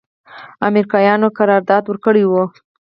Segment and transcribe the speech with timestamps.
[0.67, 2.31] امریکایانو قرارداد ورکړی و.